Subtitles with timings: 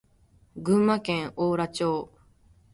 [0.57, 2.11] 群馬県邑楽町